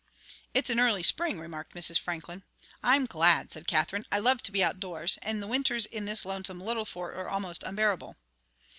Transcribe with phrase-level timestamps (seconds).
[0.55, 1.99] "It's an early Spring," remarked Mrs.
[1.99, 2.43] Franklin.
[2.81, 6.59] "I'm glad," said Katherine; "I love to be outdoors, and the Winters in this lonesome
[6.59, 8.15] little Fort are almost unbearable."